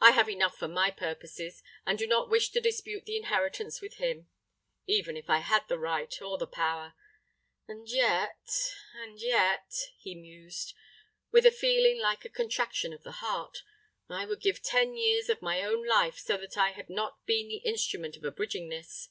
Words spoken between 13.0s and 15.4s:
the heart, "I would give ten years